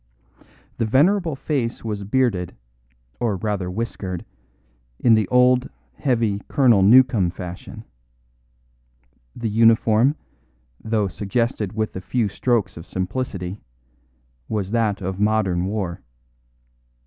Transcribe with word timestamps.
The 0.79 0.85
venerable 0.87 1.35
face 1.35 1.83
was 1.85 2.03
bearded, 2.03 2.55
or 3.19 3.35
rather 3.37 3.69
whiskered, 3.69 4.25
in 4.99 5.13
the 5.13 5.27
old, 5.27 5.69
heavy 5.93 6.41
Colonel 6.47 6.81
Newcome 6.81 7.29
fashion. 7.29 7.83
The 9.35 9.47
uniform, 9.51 10.15
though 10.83 11.07
suggested 11.07 11.73
with 11.73 11.93
the 11.93 12.01
few 12.01 12.29
strokes 12.29 12.77
of 12.77 12.87
simplicity, 12.87 13.61
was 14.49 14.71
that 14.71 15.01
of 15.03 15.19
modern 15.19 15.65
war. 15.65 16.01